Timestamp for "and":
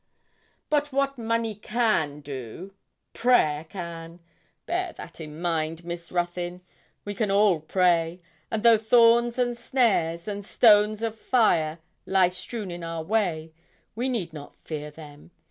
8.49-8.63, 9.37-9.55, 10.27-10.43